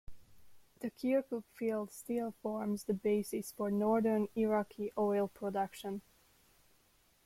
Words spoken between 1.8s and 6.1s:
still forms the basis for northern Iraqi oil production.